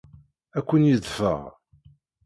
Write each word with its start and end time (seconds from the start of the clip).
Ad 0.57 0.63
ken-yeḍfer. 0.67 1.41